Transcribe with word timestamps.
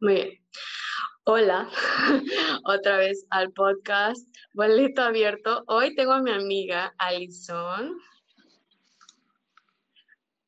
Muy 0.00 0.14
bien. 0.14 0.28
Hola, 1.24 1.68
otra 2.64 2.98
vez 2.98 3.26
al 3.30 3.50
podcast 3.52 4.28
Boleto 4.52 5.02
Abierto. 5.02 5.64
Hoy 5.66 5.94
tengo 5.94 6.12
a 6.12 6.20
mi 6.20 6.30
amiga 6.30 6.94
Alison. 6.98 7.98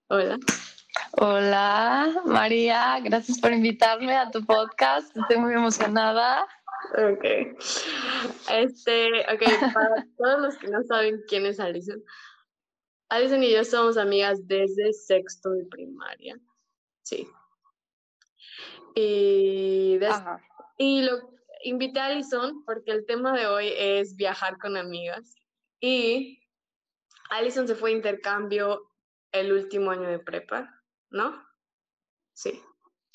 Hola. 0.08 0.38
Hola, 1.12 2.22
María. 2.26 3.00
Gracias 3.03 3.40
por 3.40 3.53
invitarme 3.53 4.14
a 4.16 4.30
tu 4.30 4.45
podcast. 4.45 5.16
Estoy 5.16 5.39
muy 5.39 5.55
emocionada. 5.55 6.46
Ok. 6.93 7.25
Este, 8.51 9.21
ok, 9.33 9.73
para 9.73 10.07
todos 10.19 10.41
los 10.41 10.59
que 10.59 10.69
no 10.69 10.83
saben 10.85 11.23
quién 11.27 11.46
es 11.46 11.59
Alison, 11.59 12.03
Alison 13.09 13.43
y 13.43 13.53
yo 13.53 13.65
somos 13.65 13.96
amigas 13.96 14.46
desde 14.46 14.93
sexto 14.93 15.51
de 15.51 15.65
primaria. 15.65 16.39
Sí. 17.03 17.27
Y, 19.01 20.01
y 20.77 21.03
lo 21.03 21.30
invité 21.62 22.01
a 22.01 22.06
Alison 22.06 22.65
porque 22.65 22.91
el 22.91 23.06
tema 23.06 23.33
de 23.33 23.47
hoy 23.47 23.73
es 23.77 24.16
viajar 24.16 24.59
con 24.59 24.77
amigas. 24.77 25.37
Y 25.80 26.43
Alison 27.30 27.69
se 27.69 27.77
fue 27.77 27.91
a 27.91 27.92
intercambio 27.92 28.91
el 29.30 29.53
último 29.53 29.92
año 29.92 30.09
de 30.09 30.19
prepa, 30.19 30.83
¿no? 31.11 31.41
Sí. 32.33 32.61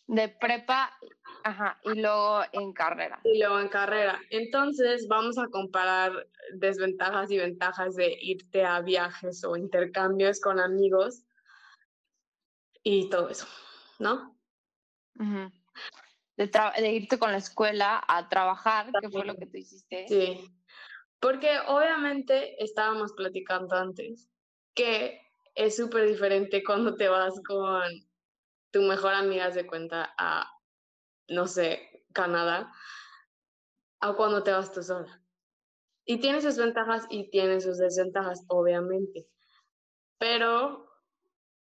De 0.08 0.30
prepa, 0.30 0.98
ajá, 1.44 1.77
y 1.84 2.00
luego 2.00 2.44
en 2.54 2.72
carrera. 2.72 3.20
Y 3.26 3.40
luego 3.40 3.60
en 3.60 3.68
carrera. 3.68 4.22
Entonces 4.30 5.05
vamos 5.10 5.38
a 5.38 5.48
comparar 5.48 6.30
desventajas 6.54 7.30
y 7.30 7.40
ventajas 7.40 7.96
de 7.96 8.18
irte 8.22 8.63
a 8.63 8.80
viajes 8.80 9.44
o 9.44 9.58
intercambios 9.58 10.40
con 10.40 10.62
amigos 10.62 11.26
y 12.84 13.10
todo 13.10 13.27
eso, 13.27 13.48
¿no? 14.00 14.34
De, 16.38 16.50
de, 16.78 16.92
irte 16.92 17.20
con 17.20 17.32
la 17.32 17.38
escuela 17.38 18.04
a 18.08 18.28
trabajar, 18.30 18.91
que 19.02 19.10
fue 19.10 19.26
lo 19.26 19.36
que 19.36 19.46
tú 19.46 19.58
hiciste. 19.58 20.08
Sí, 20.08 20.40
porque 21.20 21.49
obviamente 21.68 22.62
estábamos 22.63 23.13
platicando 23.13 23.76
antes 23.76 24.30
que 24.74 25.22
es 25.55 25.76
súper 25.76 26.07
diferente 26.07 26.63
cuando 26.63 26.96
te 26.96 27.07
vas 27.07 27.34
con 27.46 27.84
tu 28.72 28.82
mejor 28.82 29.13
amiga 29.13 29.49
de 29.52 29.68
cuenta 29.68 30.13
a, 30.18 30.52
no 31.30 31.46
sé, 31.48 32.05
Canadá, 32.12 32.72
a 34.00 34.13
cuando 34.13 34.44
te 34.44 34.52
vas 34.52 34.72
tú 34.72 34.82
sola. 34.82 35.22
Y 36.05 36.20
tiene 36.20 36.41
sus 36.41 36.57
ventajas 36.57 37.05
y 37.10 37.29
tiene 37.29 37.62
sus 37.62 37.77
desventajas, 37.77 38.44
obviamente. 38.48 39.27
Pero 40.18 40.90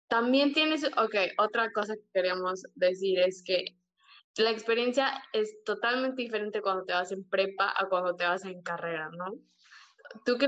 también 0.08 0.52
tienes, 0.52 0.84
ok, 0.84 1.14
otra 1.38 1.72
cosa 1.72 1.94
que 1.94 2.08
queríamos 2.12 2.64
decir 2.74 3.20
es 3.20 3.42
que 3.44 3.76
la 4.36 4.50
experiencia 4.50 5.22
es 5.32 5.62
totalmente 5.64 6.22
diferente 6.22 6.62
cuando 6.62 6.84
te 6.84 6.92
vas 6.92 7.12
en 7.12 7.28
prepa 7.28 7.74
a 7.76 7.88
cuando 7.88 8.16
te 8.16 8.24
vas 8.24 8.44
en 8.44 8.62
carrera, 8.62 9.10
¿no? 9.10 9.34
¿Tú 10.24 10.38
qué, 10.38 10.46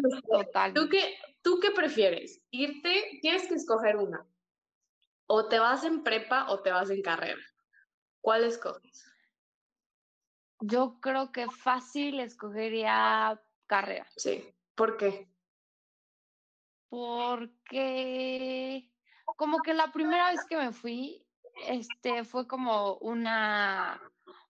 ¿tú 0.75 0.89
qué, 0.89 1.17
¿Tú 1.43 1.61
qué 1.61 1.71
prefieres? 1.71 2.43
Irte, 2.51 3.19
tienes 3.21 3.47
que 3.47 3.55
escoger 3.55 3.97
una. 3.97 4.27
O 5.27 5.49
te 5.49 5.59
vas 5.59 5.85
en 5.85 6.03
prepa 6.03 6.51
o 6.51 6.61
te 6.61 6.71
vas 6.71 6.91
en 6.91 7.03
carrera. 7.03 7.41
¿Cuál 8.21 8.45
escoges? 8.45 9.05
Yo 10.61 10.99
creo 11.01 11.33
que 11.33 11.47
fácil 11.51 12.21
escogería 12.21 13.43
carrera. 13.67 14.07
Sí. 14.17 14.55
¿Por 14.75 14.97
qué? 14.97 15.29
Porque 16.89 18.91
como 19.37 19.61
que 19.61 19.75
la 19.75 19.93
primera 19.93 20.31
vez 20.31 20.45
que 20.47 20.57
me 20.57 20.73
fui, 20.73 21.27
este, 21.67 22.25
fue 22.25 22.47
como 22.47 22.97
una 22.97 24.01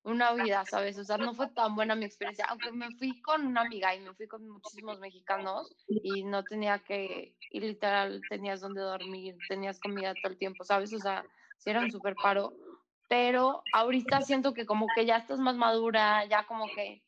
una 0.04 0.34
vida, 0.34 0.64
¿sabes? 0.66 0.98
O 0.98 1.04
sea, 1.04 1.16
no 1.16 1.34
fue 1.34 1.48
tan 1.48 1.74
buena 1.74 1.94
mi 1.94 2.04
experiencia, 2.04 2.44
aunque 2.50 2.70
me 2.72 2.90
fui 2.96 3.20
con 3.22 3.46
una 3.46 3.62
amiga 3.62 3.94
y 3.94 4.00
me 4.00 4.12
fui 4.14 4.28
con 4.28 4.46
muchísimos 4.46 5.00
mexicanos 5.00 5.74
y 5.88 6.24
no 6.24 6.44
tenía 6.44 6.78
que, 6.78 7.34
y 7.50 7.60
literal 7.60 8.20
tenías 8.28 8.60
donde 8.60 8.82
dormir, 8.82 9.34
tenías 9.48 9.80
comida 9.80 10.14
todo 10.14 10.32
el 10.32 10.38
tiempo, 10.38 10.62
¿sabes? 10.62 10.92
O 10.92 10.98
sea, 10.98 11.24
sí 11.56 11.70
era 11.70 11.80
un 11.80 11.90
súper 11.90 12.14
paro, 12.16 12.52
pero 13.08 13.62
ahorita 13.72 14.20
siento 14.20 14.52
que 14.52 14.66
como 14.66 14.86
que 14.94 15.06
ya 15.06 15.16
estás 15.16 15.38
más 15.38 15.56
madura, 15.56 16.26
ya 16.26 16.46
como 16.46 16.66
que, 16.66 17.02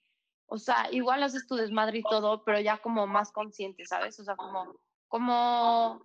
o 0.47 0.57
sea, 0.57 0.89
igual 0.91 1.23
haces 1.23 1.47
tu 1.47 1.55
desmadre 1.55 1.99
y 1.99 2.03
todo, 2.03 2.45
pero 2.45 2.61
ya 2.61 2.79
como 2.79 3.07
más 3.07 3.31
consciente, 3.31 3.85
¿sabes? 3.85 4.19
O 4.21 4.25
sea, 4.25 4.37
como, 4.37 4.75
como, 5.09 6.01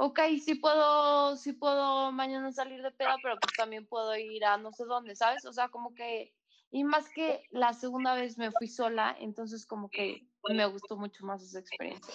ok, 0.00 0.18
sí 0.42 0.54
puedo, 0.54 1.36
sí 1.36 1.52
puedo 1.52 2.10
mañana 2.10 2.50
salir 2.52 2.82
de 2.82 2.90
peda, 2.90 3.16
pero 3.22 3.36
pues 3.38 3.52
también 3.54 3.86
puedo 3.86 4.16
ir 4.16 4.42
a 4.46 4.56
no 4.56 4.72
sé 4.72 4.84
dónde, 4.84 5.14
¿sabes? 5.14 5.44
O 5.44 5.52
sea, 5.52 5.68
como 5.68 5.94
que, 5.94 6.32
y 6.70 6.84
más 6.84 7.10
que 7.10 7.44
la 7.50 7.74
segunda 7.74 8.14
vez 8.14 8.38
me 8.38 8.50
fui 8.50 8.66
sola, 8.66 9.14
entonces 9.20 9.66
como 9.66 9.90
que 9.90 10.26
me 10.48 10.64
gustó 10.64 10.96
mucho 10.96 11.26
más 11.26 11.42
esa 11.42 11.58
experiencia. 11.58 12.14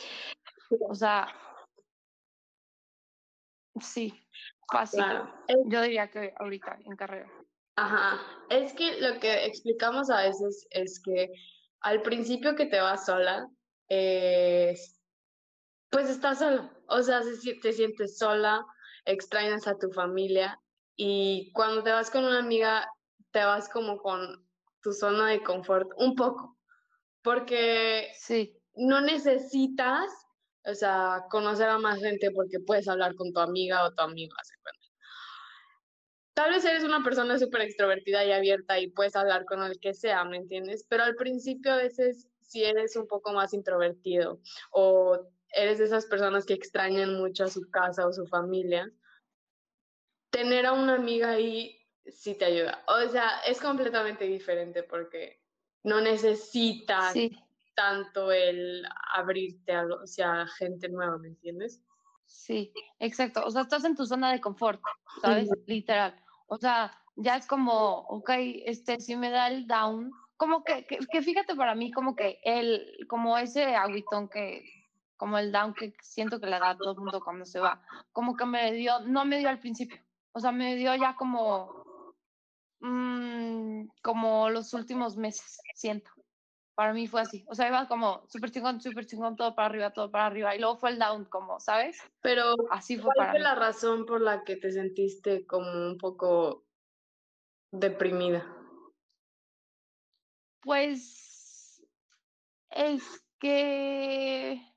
O 0.90 0.96
sea, 0.96 1.28
sí, 3.80 4.12
fácil. 4.72 5.04
Yo 5.68 5.82
diría 5.84 6.10
que 6.10 6.34
ahorita, 6.40 6.80
en 6.84 6.96
carrera. 6.96 7.32
Ajá, 7.76 8.20
es 8.50 8.74
que 8.74 9.00
lo 9.00 9.20
que 9.20 9.46
explicamos 9.46 10.10
a 10.10 10.24
veces 10.24 10.66
es 10.72 11.00
que 11.00 11.30
al 11.82 12.02
principio 12.02 12.56
que 12.56 12.66
te 12.66 12.82
vas 12.82 13.06
sola, 13.06 13.48
es 13.90 15.00
pues 15.92 16.10
estás 16.10 16.40
sola, 16.40 16.75
o 16.88 17.02
sea, 17.02 17.22
te 17.62 17.74
sientes 17.74 18.18
sola, 18.18 18.66
extrañas 19.06 19.68
a 19.68 19.78
tu 19.78 19.92
familia 19.92 20.60
y 20.96 21.52
cuando 21.54 21.84
te 21.84 21.92
vas 21.92 22.10
con 22.10 22.24
una 22.24 22.40
amiga, 22.40 22.88
te 23.32 23.44
vas 23.44 23.70
como 23.70 23.98
con 23.98 24.48
tu 24.82 24.94
zona 24.94 25.30
de 25.30 25.44
confort 25.44 25.90
un 25.98 26.16
poco, 26.16 26.58
porque 27.22 28.10
sí. 28.18 28.58
no 28.76 29.02
necesitas, 29.02 30.12
o 30.66 30.74
sea, 30.74 31.26
conocer 31.30 31.70
a 31.70 31.78
más 31.78 32.00
gente 32.00 32.32
porque 32.32 32.60
puedes 32.60 32.88
hablar 32.88 33.16
con 33.16 33.34
tu 33.34 33.40
amiga 33.40 33.86
o 33.86 33.94
tu 33.94 34.04
amigo, 34.04 34.36
hace 34.40 34.56
cuenta. 34.62 34.86
Tal 36.34 36.52
vez 36.52 36.66
eres 36.66 36.84
una 36.84 37.04
persona 37.04 37.40
súper 37.40 37.62
extrovertida 37.62 38.26
y 38.26 38.32
abierta 38.32 38.80
y 38.80 38.92
puedes 38.92 39.16
hablar 39.16 39.46
con 39.46 39.64
el 39.64 39.80
que 39.80 39.94
sea, 39.94 40.26
¿me 40.26 40.38
entiendes? 40.38 40.86
Pero 40.90 41.04
al 41.04 41.16
principio 41.16 41.74
a 41.74 41.78
veces 41.78 42.28
si 42.42 42.64
eres 42.64 42.96
un 42.96 43.08
poco 43.08 43.34
más 43.34 43.54
introvertido 43.54 44.40
o 44.72 45.28
eres 45.56 45.80
de 45.80 45.86
esas 45.86 46.06
personas 46.06 46.46
que 46.46 46.54
extrañan 46.54 47.16
mucho 47.18 47.46
a 47.46 47.50
su 47.50 47.70
casa 47.72 48.06
o 48.06 48.14
su 48.14 48.28
familia, 48.28 48.92
tener 50.30 50.66
a 50.66 50.74
una 50.74 50.96
amiga 50.96 51.32
ahí 51.32 51.80
sí 52.06 52.36
te 52.36 52.46
ayuda. 52.46 52.84
O 52.88 53.10
sea, 53.10 53.40
es 53.48 53.60
completamente 53.62 54.26
diferente 54.26 54.84
porque 54.84 55.42
no 55.84 56.02
necesitas 56.02 57.14
tanto 57.76 58.32
el 58.32 58.86
abrirte 59.14 59.74
a, 59.74 59.86
o 59.86 60.08
sea, 60.08 60.46
gente 60.48 60.90
nueva, 60.90 61.18
¿me 61.18 61.30
entiendes? 61.30 61.82
Sí, 62.26 62.74
exacto. 63.00 63.46
O 63.46 63.52
sea, 63.52 63.64
estás 63.64 63.86
en 63.86 63.96
tu 63.96 64.06
zona 64.06 64.32
de 64.32 64.42
confort, 64.42 64.82
¿sabes? 65.22 65.50
Literal. 65.68 66.16
O 66.48 66.58
sea, 66.58 66.92
ya 67.16 67.38
es 67.38 67.48
como, 67.48 68.00
ok, 68.08 68.30
este, 68.66 69.00
si 69.00 69.16
me 69.16 69.30
da 69.30 69.48
el 69.48 69.68
down, 69.68 70.12
como 70.38 70.64
que, 70.64 70.86
que, 70.86 71.00
que 71.00 71.22
fíjate 71.22 71.56
para 71.56 71.76
mí, 71.76 71.92
como 71.92 72.16
que 72.16 72.40
el, 72.44 73.06
como 73.08 73.38
ese 73.38 73.76
aguitón 73.76 74.28
que, 74.30 74.64
como 75.18 75.38
el 75.38 75.52
down 75.52 75.74
que 75.74 75.94
siento 76.02 76.40
que 76.40 76.48
le 76.48 76.60
da 76.60 76.72
a 76.72 76.78
todo 76.78 76.92
el 76.92 76.98
mundo 77.00 77.22
cuando 77.24 77.46
se 77.46 77.60
va, 77.60 77.82
como 78.12 78.36
que 78.36 78.46
me 78.46 78.72
dio, 78.72 79.00
no 79.02 79.26
me 79.26 79.38
dio 79.40 79.50
al 79.50 79.60
principio, 79.60 80.02
o 80.34 80.40
sea, 80.40 80.52
me 80.52 80.76
dio 80.76 80.96
ya 80.96 81.16
como, 81.16 82.14
mmm, 82.80 83.88
como 84.02 84.50
los 84.50 84.74
últimos 84.74 85.18
meses, 85.18 85.60
siento. 85.76 86.12
Para 86.76 86.92
mí 86.92 87.08
fue 87.08 87.22
así, 87.22 87.46
o 87.48 87.56
sea, 87.56 87.70
iba 87.70 87.88
como 87.88 88.28
súper 88.28 88.52
chingón, 88.52 88.82
súper 88.82 89.06
chingón, 89.06 89.38
todo 89.38 89.56
para 89.56 89.68
arriba, 89.68 89.94
todo 89.94 90.12
para 90.12 90.26
arriba, 90.26 90.54
y 90.54 90.60
luego 90.60 90.76
fue 90.76 90.90
el 90.90 91.00
down, 91.00 91.24
como, 91.24 91.58
¿sabes? 91.62 91.98
Pero, 92.22 92.54
así 92.70 92.98
fue 92.98 93.14
¿cuál 93.16 93.32
fue 93.32 93.40
la 93.40 93.56
razón 93.56 94.06
por 94.06 94.20
la 94.20 94.44
que 94.44 94.58
te 94.58 94.72
sentiste 94.72 95.48
como 95.48 95.72
un 95.72 95.98
poco 95.98 96.66
deprimida? 97.72 98.46
Pues, 100.62 101.82
es 102.72 103.24
que 103.40 104.75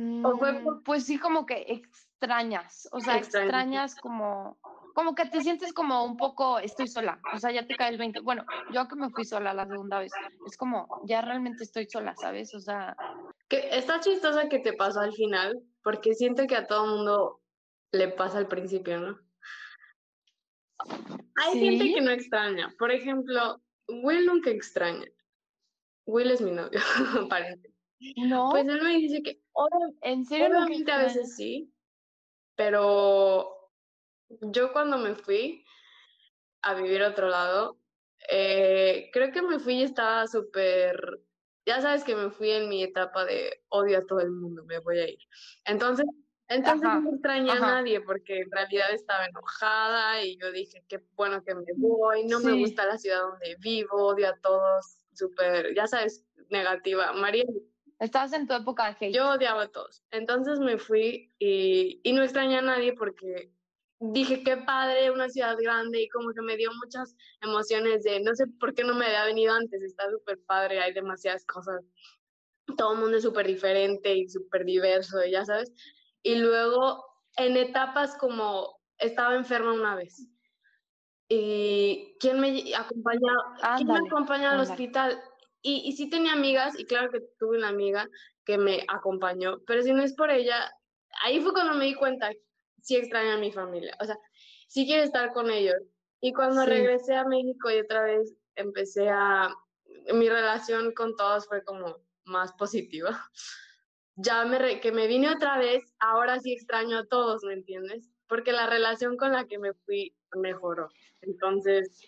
Mm, 0.00 0.22
pues 0.84 1.06
sí, 1.06 1.18
como 1.18 1.44
que 1.44 1.64
extrañas, 1.66 2.88
o 2.92 3.00
sea, 3.00 3.16
extrañas 3.16 3.96
como, 3.96 4.56
como 4.94 5.16
que 5.16 5.26
te 5.26 5.40
sientes 5.40 5.72
como 5.72 6.04
un 6.04 6.16
poco, 6.16 6.60
estoy 6.60 6.86
sola, 6.86 7.20
o 7.34 7.38
sea, 7.38 7.50
ya 7.50 7.66
te 7.66 7.74
cae 7.74 7.90
el 7.90 7.98
20. 7.98 8.20
Bueno, 8.20 8.46
yo 8.72 8.86
que 8.86 8.94
me 8.94 9.10
fui 9.10 9.24
sola 9.24 9.52
la 9.52 9.66
segunda 9.66 9.98
vez, 9.98 10.12
es 10.46 10.56
como, 10.56 11.02
ya 11.04 11.20
realmente 11.20 11.64
estoy 11.64 11.86
sola, 11.86 12.14
¿sabes? 12.14 12.54
O 12.54 12.60
sea... 12.60 12.96
Que 13.48 13.70
está 13.76 13.98
chistosa 13.98 14.48
que 14.48 14.60
te 14.60 14.72
pasó 14.72 15.00
al 15.00 15.12
final, 15.14 15.60
porque 15.82 16.14
siento 16.14 16.46
que 16.46 16.54
a 16.54 16.68
todo 16.68 16.86
mundo 16.86 17.40
le 17.90 18.06
pasa 18.06 18.38
al 18.38 18.46
principio, 18.46 19.00
¿no? 19.00 19.18
Hay 21.44 21.58
gente 21.58 21.92
que 21.92 22.00
no 22.00 22.12
extraña, 22.12 22.72
por 22.78 22.92
ejemplo, 22.92 23.60
Will 23.88 24.26
nunca 24.26 24.50
extraña. 24.50 25.08
Will 26.06 26.30
es 26.30 26.40
mi 26.40 26.52
novio, 26.52 26.78
aparentemente. 27.20 27.77
No. 28.16 28.50
Pues 28.50 28.66
él 28.66 28.82
me 28.82 28.96
dice 28.96 29.22
que, 29.22 29.40
¿en 30.02 30.24
serio? 30.24 30.46
Obviamente 30.46 30.92
a 30.92 30.98
veces 30.98 31.34
sí, 31.34 31.72
pero 32.54 33.72
yo 34.40 34.72
cuando 34.72 34.98
me 34.98 35.14
fui, 35.14 35.64
a 36.62 36.74
vivir 36.74 37.02
a 37.02 37.08
otro 37.08 37.28
lado, 37.28 37.78
eh, 38.28 39.10
creo 39.12 39.32
que 39.32 39.42
me 39.42 39.58
fui 39.58 39.74
y 39.74 39.82
estaba 39.82 40.26
súper, 40.26 41.20
ya 41.66 41.80
sabes 41.80 42.04
que 42.04 42.16
me 42.16 42.30
fui 42.30 42.50
en 42.50 42.68
mi 42.68 42.82
etapa 42.82 43.24
de 43.24 43.62
odio 43.68 43.98
a 43.98 44.06
todo 44.06 44.20
el 44.20 44.30
mundo, 44.30 44.64
me 44.64 44.78
voy 44.80 44.98
a 44.98 45.08
ir. 45.08 45.18
Entonces, 45.64 46.06
entonces 46.48 46.88
no 47.02 47.10
extrañé 47.10 47.50
a 47.50 47.60
nadie 47.60 48.00
porque 48.00 48.40
en 48.40 48.50
realidad 48.50 48.90
estaba 48.92 49.26
enojada 49.26 50.24
y 50.24 50.38
yo 50.38 50.50
dije, 50.50 50.82
qué 50.88 51.02
bueno 51.14 51.44
que 51.44 51.54
me 51.54 51.64
voy, 51.76 52.24
no 52.24 52.40
me 52.40 52.52
gusta 52.52 52.86
la 52.86 52.98
ciudad 52.98 53.20
donde 53.20 53.56
vivo, 53.60 54.06
odio 54.06 54.28
a 54.28 54.36
todos, 54.40 55.06
súper, 55.12 55.74
ya 55.74 55.86
sabes, 55.86 56.24
negativa. 56.48 57.12
María. 57.12 57.44
Estabas 57.98 58.32
en 58.32 58.46
tu 58.46 58.54
época 58.54 58.96
de 59.00 59.12
Yo 59.12 59.30
odiaba 59.30 59.62
a 59.62 59.68
todos. 59.68 60.04
Entonces 60.10 60.60
me 60.60 60.78
fui 60.78 61.34
y, 61.38 62.00
y 62.04 62.12
no 62.12 62.22
extrañé 62.22 62.58
a 62.58 62.62
nadie 62.62 62.92
porque 62.92 63.52
dije, 64.00 64.42
qué 64.44 64.56
padre, 64.58 65.10
una 65.10 65.28
ciudad 65.28 65.56
grande 65.58 66.02
y 66.02 66.08
como 66.08 66.32
que 66.32 66.42
me 66.42 66.56
dio 66.56 66.70
muchas 66.74 67.16
emociones 67.40 68.04
de, 68.04 68.20
no 68.20 68.34
sé 68.34 68.46
por 68.60 68.74
qué 68.74 68.84
no 68.84 68.94
me 68.94 69.06
había 69.06 69.24
venido 69.24 69.52
antes, 69.52 69.82
está 69.82 70.08
súper 70.10 70.38
padre, 70.46 70.80
hay 70.80 70.92
demasiadas 70.92 71.44
cosas, 71.46 71.84
todo 72.76 72.92
el 72.92 73.00
mundo 73.00 73.16
es 73.16 73.22
súper 73.22 73.46
diferente 73.46 74.14
y 74.14 74.28
súper 74.28 74.64
diverso, 74.64 75.18
ya 75.24 75.44
sabes. 75.44 75.72
Y 76.22 76.36
luego 76.36 77.04
en 77.36 77.56
etapas 77.56 78.16
como 78.16 78.80
estaba 78.98 79.34
enferma 79.34 79.72
una 79.72 79.94
vez. 79.94 80.28
¿Y 81.28 82.16
quién 82.20 82.40
me 82.40 82.74
acompaña, 82.74 83.32
¿quién 83.76 83.88
me 83.88 83.98
acompaña 83.98 84.52
al 84.52 84.60
hospital? 84.60 85.20
Y, 85.62 85.82
y 85.88 85.92
sí 85.92 86.08
tenía 86.08 86.32
amigas, 86.32 86.78
y 86.78 86.84
claro 86.84 87.10
que 87.10 87.20
tuve 87.38 87.58
una 87.58 87.68
amiga 87.68 88.08
que 88.44 88.58
me 88.58 88.84
acompañó, 88.88 89.60
pero 89.66 89.82
si 89.82 89.92
no 89.92 90.02
es 90.02 90.14
por 90.14 90.30
ella, 90.30 90.72
ahí 91.22 91.40
fue 91.40 91.52
cuando 91.52 91.74
me 91.74 91.86
di 91.86 91.94
cuenta 91.94 92.30
sí 92.80 92.96
extraño 92.96 93.32
a 93.32 93.38
mi 93.38 93.52
familia, 93.52 93.96
o 94.00 94.04
sea, 94.04 94.18
sí 94.68 94.86
quiero 94.86 95.02
estar 95.02 95.32
con 95.32 95.50
ellos. 95.50 95.76
Y 96.20 96.32
cuando 96.32 96.64
regresé 96.64 97.14
a 97.14 97.24
México 97.24 97.70
y 97.70 97.78
otra 97.78 98.02
vez 98.02 98.34
empecé 98.56 99.08
a, 99.08 99.54
mi 100.14 100.28
relación 100.28 100.92
con 100.92 101.16
todos 101.16 101.46
fue 101.46 101.64
como 101.64 101.96
más 102.24 102.52
positiva. 102.54 103.10
Ya 104.20 104.44
me, 104.44 104.80
que 104.80 104.90
me 104.90 105.06
vine 105.06 105.30
otra 105.30 105.58
vez, 105.58 105.94
ahora 106.00 106.40
sí 106.40 106.52
extraño 106.52 106.98
a 106.98 107.06
todos, 107.06 107.44
¿me 107.44 107.52
entiendes? 107.52 108.10
Porque 108.26 108.50
la 108.50 108.66
relación 108.66 109.16
con 109.16 109.30
la 109.30 109.46
que 109.46 109.60
me 109.60 109.74
fui 109.74 110.12
mejoró. 110.32 110.88
Entonces... 111.20 112.02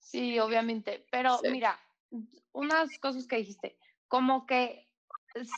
Sí, 0.00 0.40
obviamente, 0.40 1.06
pero 1.12 1.38
mira, 1.44 1.78
unas 2.52 2.98
cosas 2.98 3.26
que 3.26 3.36
dijiste, 3.36 3.78
como 4.08 4.46
que 4.46 4.88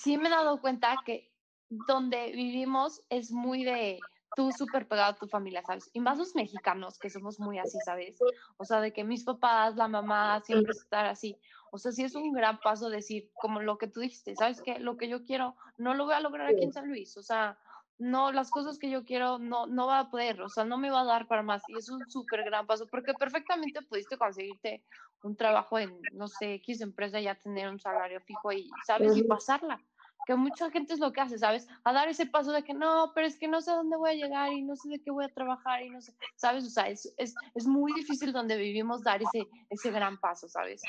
sí 0.02 0.18
me 0.18 0.28
he 0.28 0.30
dado 0.30 0.60
cuenta 0.60 0.96
que 1.04 1.32
donde 1.68 2.32
vivimos 2.32 3.02
es 3.10 3.30
muy 3.30 3.64
de 3.64 4.00
tú 4.36 4.52
súper 4.52 4.86
pegado 4.86 5.12
a 5.12 5.16
tu 5.16 5.26
familia, 5.26 5.62
¿sabes? 5.66 5.90
Y 5.92 6.00
más 6.00 6.18
los 6.18 6.34
mexicanos, 6.34 6.98
que 6.98 7.10
somos 7.10 7.40
muy 7.40 7.58
así, 7.58 7.78
¿sabes? 7.84 8.18
O 8.56 8.64
sea, 8.64 8.80
de 8.80 8.92
que 8.92 9.04
mis 9.04 9.24
papás, 9.24 9.76
la 9.76 9.88
mamá, 9.88 10.40
siempre 10.44 10.72
estar 10.72 11.06
así. 11.06 11.38
O 11.70 11.78
sea, 11.78 11.92
sí 11.92 12.04
es 12.04 12.14
un 12.14 12.32
gran 12.32 12.60
paso 12.60 12.88
decir, 12.88 13.30
como 13.34 13.60
lo 13.60 13.78
que 13.78 13.88
tú 13.88 14.00
dijiste, 14.00 14.34
¿sabes 14.36 14.62
qué? 14.62 14.78
Lo 14.78 14.96
que 14.96 15.08
yo 15.08 15.24
quiero, 15.24 15.56
no 15.76 15.94
lo 15.94 16.04
voy 16.04 16.14
a 16.14 16.20
lograr 16.20 16.46
aquí 16.48 16.64
en 16.64 16.72
San 16.72 16.88
Luis. 16.88 17.16
O 17.16 17.22
sea, 17.22 17.58
no, 17.98 18.32
las 18.32 18.50
cosas 18.50 18.78
que 18.78 18.90
yo 18.90 19.04
quiero 19.04 19.38
no, 19.38 19.66
no 19.66 19.86
va 19.86 20.00
a 20.00 20.10
poder, 20.10 20.40
o 20.40 20.48
sea, 20.48 20.64
no 20.64 20.78
me 20.78 20.90
va 20.90 21.00
a 21.02 21.04
dar 21.04 21.26
para 21.26 21.42
más. 21.42 21.62
Y 21.68 21.76
es 21.76 21.88
un 21.88 22.08
súper 22.08 22.44
gran 22.44 22.66
paso, 22.66 22.86
porque 22.86 23.12
perfectamente 23.14 23.82
pudiste 23.82 24.16
conseguirte 24.16 24.84
un 25.22 25.36
trabajo 25.36 25.78
en, 25.78 26.00
no 26.12 26.28
sé, 26.28 26.54
X 26.54 26.80
empresa, 26.80 27.20
ya 27.20 27.34
tener 27.34 27.68
un 27.68 27.80
salario 27.80 28.20
fijo 28.20 28.52
y, 28.52 28.70
¿sabes? 28.86 29.16
Y 29.16 29.24
pasarla 29.24 29.80
que 30.28 30.34
mucha 30.34 30.70
gente 30.70 30.92
es 30.92 31.00
lo 31.00 31.10
que 31.10 31.22
hace, 31.22 31.38
¿sabes? 31.38 31.66
A 31.84 31.92
dar 31.94 32.06
ese 32.06 32.26
paso 32.26 32.52
de 32.52 32.62
que 32.62 32.74
no, 32.74 33.12
pero 33.14 33.26
es 33.26 33.38
que 33.38 33.48
no 33.48 33.62
sé 33.62 33.70
dónde 33.70 33.96
voy 33.96 34.10
a 34.10 34.14
llegar 34.14 34.52
y 34.52 34.60
no 34.60 34.76
sé 34.76 34.90
de 34.90 35.00
qué 35.00 35.10
voy 35.10 35.24
a 35.24 35.32
trabajar 35.32 35.82
y 35.82 35.88
no 35.88 36.02
sé, 36.02 36.12
¿sabes? 36.36 36.66
O 36.66 36.68
sea, 36.68 36.86
es, 36.86 37.14
es, 37.16 37.34
es 37.54 37.66
muy 37.66 37.94
difícil 37.94 38.30
donde 38.30 38.58
vivimos 38.58 39.02
dar 39.02 39.22
ese, 39.22 39.48
ese 39.70 39.90
gran 39.90 40.20
paso, 40.20 40.46
¿sabes? 40.46 40.82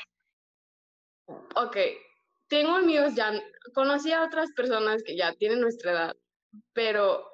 Ok, 1.56 1.74
tengo 2.48 2.76
amigos 2.76 3.14
ya, 3.14 3.32
conocí 3.72 4.12
a 4.12 4.24
otras 4.24 4.50
personas 4.52 5.02
que 5.02 5.16
ya 5.16 5.32
tienen 5.32 5.62
nuestra 5.62 5.92
edad, 5.92 6.16
pero 6.72 7.30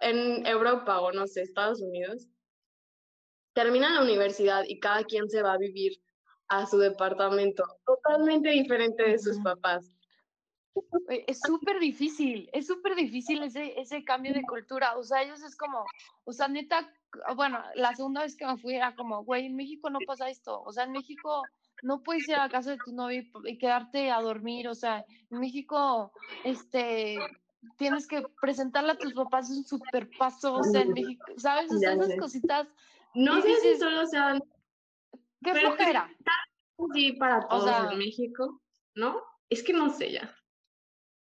en 0.00 0.46
Europa 0.46 1.00
o 1.00 1.12
no 1.12 1.26
sé, 1.26 1.42
Estados 1.42 1.80
Unidos, 1.80 2.28
terminan 3.52 3.94
la 3.94 4.02
universidad 4.02 4.64
y 4.66 4.80
cada 4.80 5.04
quien 5.04 5.28
se 5.28 5.42
va 5.42 5.54
a 5.54 5.58
vivir 5.58 6.02
a 6.48 6.66
su 6.66 6.78
departamento 6.78 7.64
totalmente 7.84 8.50
diferente 8.50 9.02
de 9.04 9.18
sus 9.18 9.38
papás. 9.40 9.90
Es 11.08 11.40
súper 11.40 11.78
difícil, 11.78 12.48
es 12.52 12.66
súper 12.66 12.94
difícil 12.94 13.42
ese, 13.42 13.78
ese 13.78 14.04
cambio 14.04 14.32
de 14.32 14.42
cultura. 14.42 14.96
O 14.96 15.02
sea, 15.02 15.22
ellos 15.22 15.42
es 15.42 15.56
como, 15.56 15.84
o 16.24 16.32
sea, 16.32 16.48
neta, 16.48 16.90
bueno, 17.36 17.62
la 17.74 17.94
segunda 17.94 18.22
vez 18.22 18.36
que 18.36 18.46
me 18.46 18.56
fui 18.56 18.74
era 18.74 18.94
como, 18.94 19.24
güey, 19.24 19.46
en 19.46 19.56
México 19.56 19.90
no 19.90 19.98
pasa 20.06 20.30
esto. 20.30 20.62
O 20.62 20.72
sea, 20.72 20.84
en 20.84 20.92
México 20.92 21.42
no 21.82 22.02
puedes 22.02 22.26
ir 22.28 22.36
a 22.36 22.48
casa 22.48 22.72
de 22.72 22.78
tu 22.84 22.92
novio 22.92 23.22
y 23.44 23.58
quedarte 23.58 24.10
a 24.10 24.20
dormir. 24.20 24.68
O 24.68 24.74
sea, 24.74 25.04
en 25.30 25.40
México, 25.40 26.12
este, 26.44 27.18
tienes 27.76 28.06
que 28.06 28.22
presentarle 28.40 28.92
a 28.92 28.98
tus 28.98 29.14
papás 29.14 29.50
un 29.50 29.64
súper 29.64 30.08
paso. 30.18 30.54
O 30.54 30.62
sea, 30.62 30.82
en 30.82 30.92
México, 30.92 31.24
¿sabes? 31.36 31.72
O 31.72 31.78
sea, 31.78 31.94
esas 31.94 32.16
cositas. 32.18 32.68
No 33.14 33.40
sé 33.42 33.56
si 33.56 33.76
solo 33.78 34.06
sean. 34.06 34.42
¿Qué 35.42 35.54
flojera? 35.54 36.10
Sí, 36.94 37.12
para 37.12 37.46
todos 37.48 37.92
en 37.92 37.98
México, 37.98 38.60
¿no? 38.94 39.22
Es 39.48 39.62
que 39.62 39.72
no 39.72 39.90
sé 39.90 40.12
ya. 40.12 40.34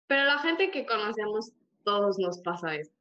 Pero 0.08 0.26
la 0.26 0.40
gente 0.40 0.72
que 0.72 0.86
conocemos, 0.86 1.52
todos 1.84 2.18
nos 2.20 2.40
pasa 2.40 2.76
esto. 2.76 2.96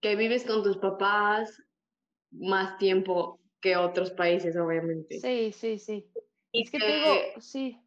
Que 0.00 0.16
vives 0.16 0.44
con 0.44 0.62
tus 0.62 0.78
papás 0.78 1.62
más 2.30 2.78
tiempo 2.78 3.40
que 3.60 3.76
otros 3.76 4.10
países, 4.12 4.56
obviamente. 4.56 5.20
Sí, 5.20 5.52
sí, 5.52 5.78
sí. 5.78 6.10
Y 6.52 6.62
es 6.64 6.70
que, 6.70 6.78
te 6.78 6.96
digo, 6.96 7.14
sí. 7.40 7.78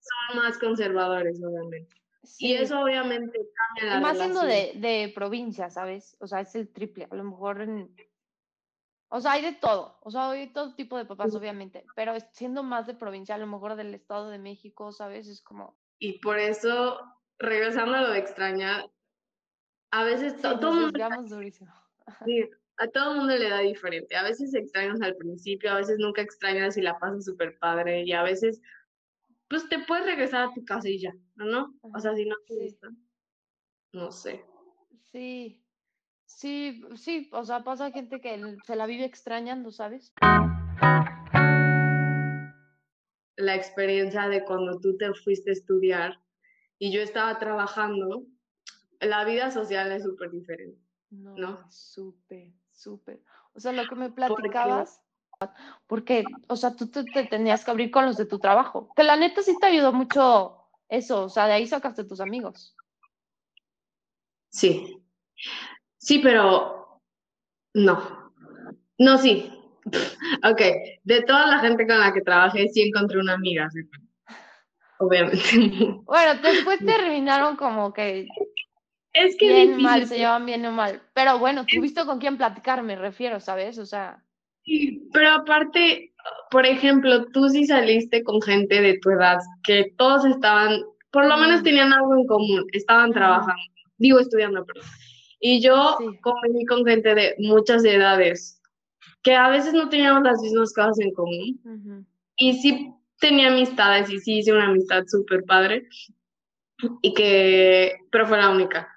Son 0.00 0.42
más 0.42 0.58
conservadores, 0.58 1.40
obviamente. 1.42 1.94
Y 2.38 2.54
eso 2.54 2.80
obviamente 2.80 3.38
cambia 3.54 3.94
la 3.94 4.00
Más 4.00 4.16
siendo 4.16 4.42
de, 4.42 4.72
de 4.76 5.12
provincia, 5.14 5.70
¿sabes? 5.70 6.16
O 6.20 6.26
sea, 6.26 6.40
es 6.40 6.54
el 6.54 6.72
triple. 6.72 7.06
A 7.10 7.14
lo 7.14 7.24
mejor 7.24 7.60
en... 7.60 7.94
O 9.08 9.20
sea, 9.20 9.32
hay 9.32 9.42
de 9.42 9.52
todo. 9.52 9.98
O 10.02 10.10
sea, 10.10 10.30
hay 10.30 10.52
todo 10.52 10.74
tipo 10.74 10.98
de 10.98 11.04
papás, 11.04 11.34
obviamente. 11.34 11.84
Pero 11.94 12.14
siendo 12.32 12.62
más 12.62 12.86
de 12.86 12.94
provincia, 12.94 13.34
a 13.34 13.38
lo 13.38 13.46
mejor 13.46 13.76
del 13.76 13.94
Estado 13.94 14.30
de 14.30 14.38
México, 14.38 14.92
¿sabes? 14.92 15.28
Es 15.28 15.40
como... 15.40 15.78
Y 15.98 16.18
por 16.18 16.38
eso 16.38 17.00
regresando 17.38 17.94
a 17.94 18.02
lo 18.02 18.10
de 18.10 18.18
extrañar, 18.18 18.90
a 19.90 20.04
veces 20.04 20.40
todo 20.40 20.72
mundo, 20.72 21.04
a 22.76 22.88
todo 22.88 23.12
el 23.12 23.18
mundo 23.18 23.36
le 23.36 23.48
da 23.48 23.60
diferente. 23.60 24.16
A 24.16 24.22
veces 24.22 24.54
extrañas 24.54 25.00
al 25.00 25.16
principio, 25.16 25.70
a 25.70 25.76
veces 25.76 25.98
nunca 25.98 26.22
extrañas 26.22 26.76
y 26.76 26.82
la 26.82 26.98
pasas 26.98 27.24
súper 27.24 27.58
padre 27.58 28.02
y 28.02 28.12
a 28.12 28.22
veces 28.22 28.60
pues 29.54 29.68
te 29.68 29.78
puedes 29.86 30.04
regresar 30.04 30.48
a 30.48 30.52
tu 30.52 30.64
casa 30.64 30.88
y 30.88 30.98
ya, 30.98 31.14
¿no? 31.36 31.72
O 31.80 32.00
sea, 32.00 32.12
si 32.16 32.24
no 32.24 32.34
te 32.44 32.56
gusta, 32.56 32.88
no 33.92 34.10
sé. 34.10 34.44
Sí, 35.12 35.64
sí, 36.24 36.82
sí, 36.96 37.30
o 37.32 37.44
sea, 37.44 37.62
pasa 37.62 37.92
gente 37.92 38.20
que 38.20 38.56
se 38.66 38.74
la 38.74 38.86
vive 38.86 39.04
extrañando, 39.04 39.70
¿sabes? 39.70 40.12
La 43.36 43.54
experiencia 43.54 44.28
de 44.28 44.44
cuando 44.44 44.80
tú 44.80 44.96
te 44.96 45.14
fuiste 45.14 45.50
a 45.50 45.52
estudiar 45.52 46.20
y 46.80 46.92
yo 46.92 47.00
estaba 47.00 47.38
trabajando, 47.38 48.26
la 48.98 49.24
vida 49.24 49.52
social 49.52 49.92
es 49.92 50.02
súper 50.02 50.32
diferente. 50.32 50.82
No, 51.10 51.64
súper, 51.70 52.52
súper. 52.72 53.22
O 53.52 53.60
sea, 53.60 53.70
lo 53.70 53.86
que 53.86 53.94
me 53.94 54.10
platicabas, 54.10 55.00
porque, 55.86 56.24
o 56.48 56.56
sea, 56.56 56.74
tú 56.74 56.90
te, 56.90 57.02
tenías 57.24 57.64
que 57.64 57.70
abrir 57.70 57.90
con 57.90 58.06
los 58.06 58.16
de 58.16 58.26
tu 58.26 58.38
trabajo. 58.38 58.88
Que 58.96 59.02
la 59.02 59.16
neta 59.16 59.42
sí 59.42 59.56
te 59.60 59.66
ayudó 59.66 59.92
mucho 59.92 60.56
eso, 60.88 61.24
o 61.24 61.28
sea, 61.28 61.46
de 61.46 61.54
ahí 61.54 61.66
sacaste 61.66 62.04
tus 62.04 62.20
amigos. 62.20 62.76
Sí. 64.50 65.02
Sí, 65.98 66.18
pero 66.20 67.00
no. 67.74 68.32
No, 68.98 69.18
sí. 69.18 69.50
ok, 70.44 70.60
de 71.02 71.22
toda 71.22 71.46
la 71.46 71.58
gente 71.58 71.86
con 71.86 71.98
la 71.98 72.12
que 72.12 72.22
trabajé, 72.22 72.68
sí 72.68 72.82
encontré 72.82 73.18
una 73.18 73.34
amiga 73.34 73.68
obviamente. 74.98 75.38
Bueno, 76.04 76.40
después 76.42 76.78
terminaron 76.86 77.56
como 77.56 77.92
que 77.92 78.26
es 79.12 79.36
que 79.36 79.46
bien 79.46 79.80
mal, 79.80 80.06
se 80.06 80.18
llevan 80.18 80.44
bien 80.44 80.66
o 80.66 80.72
mal. 80.72 81.00
Pero 81.14 81.38
bueno, 81.38 81.64
tuviste 81.66 82.04
con 82.04 82.18
quién 82.18 82.36
platicar, 82.36 82.82
me 82.82 82.96
refiero, 82.96 83.40
¿sabes? 83.40 83.78
O 83.78 83.86
sea. 83.86 84.22
Sí, 84.64 85.08
pero 85.12 85.30
aparte, 85.30 86.14
por 86.50 86.64
ejemplo, 86.64 87.26
tú 87.26 87.48
sí 87.48 87.66
saliste 87.66 88.24
con 88.24 88.40
gente 88.40 88.80
de 88.80 88.98
tu 88.98 89.10
edad, 89.10 89.38
que 89.62 89.92
todos 89.98 90.24
estaban, 90.24 90.80
por 91.10 91.26
lo 91.26 91.36
menos 91.36 91.62
tenían 91.62 91.92
algo 91.92 92.16
en 92.16 92.26
común, 92.26 92.64
estaban 92.72 93.12
trabajando, 93.12 93.62
digo 93.98 94.18
estudiando, 94.18 94.64
perdón. 94.64 94.88
Y 95.40 95.60
yo 95.60 95.98
conviví 96.22 96.64
con 96.64 96.86
gente 96.86 97.14
de 97.14 97.34
muchas 97.38 97.84
edades, 97.84 98.62
que 99.22 99.34
a 99.34 99.50
veces 99.50 99.74
no 99.74 99.90
teníamos 99.90 100.22
las 100.22 100.40
mismas 100.40 100.72
cosas 100.72 100.98
en 101.00 101.12
común. 101.12 102.06
Y 102.36 102.54
sí 102.54 102.90
tenía 103.20 103.48
amistades 103.48 104.10
y 104.10 104.18
sí 104.18 104.38
hice 104.38 104.52
una 104.52 104.68
amistad 104.68 105.04
súper 105.06 105.44
padre, 105.44 105.86
y 107.02 107.12
que, 107.12 107.92
pero 108.10 108.26
fue 108.26 108.38
la 108.38 108.50
única, 108.50 108.88